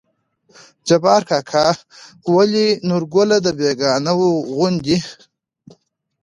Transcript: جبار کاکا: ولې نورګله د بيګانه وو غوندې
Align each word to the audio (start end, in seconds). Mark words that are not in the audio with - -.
جبار 0.87 1.21
کاکا: 1.29 1.65
ولې 2.35 2.67
نورګله 2.87 3.37
د 3.45 3.47
بيګانه 3.57 4.11
وو 4.19 4.29
غوندې 4.55 4.97